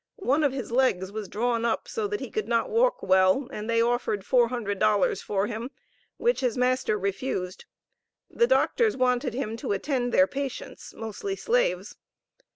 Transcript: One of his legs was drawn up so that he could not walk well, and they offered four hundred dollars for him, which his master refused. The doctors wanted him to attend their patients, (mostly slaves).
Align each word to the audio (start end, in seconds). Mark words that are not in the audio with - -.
One 0.23 0.43
of 0.43 0.51
his 0.51 0.71
legs 0.71 1.11
was 1.11 1.27
drawn 1.27 1.63
up 1.63 1.87
so 1.87 2.07
that 2.07 2.21
he 2.21 2.31
could 2.31 2.47
not 2.47 2.71
walk 2.71 3.03
well, 3.03 3.47
and 3.51 3.69
they 3.69 3.83
offered 3.83 4.25
four 4.25 4.47
hundred 4.47 4.79
dollars 4.79 5.21
for 5.21 5.45
him, 5.45 5.69
which 6.17 6.39
his 6.39 6.57
master 6.57 6.97
refused. 6.97 7.65
The 8.27 8.47
doctors 8.47 8.97
wanted 8.97 9.35
him 9.35 9.55
to 9.57 9.73
attend 9.73 10.11
their 10.11 10.25
patients, 10.25 10.91
(mostly 10.95 11.35
slaves). 11.35 11.97